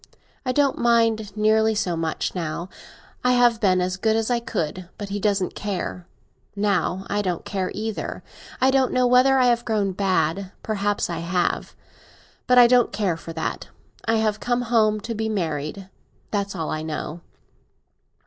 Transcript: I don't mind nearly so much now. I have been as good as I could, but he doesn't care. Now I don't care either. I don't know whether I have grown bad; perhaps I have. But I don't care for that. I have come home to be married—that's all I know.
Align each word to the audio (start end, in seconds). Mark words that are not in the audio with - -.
I 0.47 0.51
don't 0.51 0.79
mind 0.79 1.37
nearly 1.37 1.75
so 1.75 1.95
much 1.95 2.33
now. 2.33 2.69
I 3.23 3.33
have 3.33 3.61
been 3.61 3.79
as 3.79 3.97
good 3.97 4.15
as 4.15 4.31
I 4.31 4.39
could, 4.39 4.89
but 4.97 5.09
he 5.09 5.19
doesn't 5.19 5.53
care. 5.53 6.07
Now 6.55 7.05
I 7.07 7.21
don't 7.21 7.45
care 7.45 7.69
either. 7.75 8.23
I 8.59 8.71
don't 8.71 8.93
know 8.93 9.05
whether 9.05 9.37
I 9.37 9.45
have 9.45 9.63
grown 9.63 9.91
bad; 9.91 10.51
perhaps 10.63 11.07
I 11.07 11.19
have. 11.19 11.75
But 12.47 12.57
I 12.57 12.65
don't 12.65 12.91
care 12.91 13.15
for 13.15 13.31
that. 13.33 13.67
I 14.03 14.15
have 14.15 14.39
come 14.39 14.63
home 14.63 15.01
to 15.01 15.13
be 15.13 15.29
married—that's 15.29 16.55
all 16.55 16.71
I 16.71 16.81
know. 16.81 17.21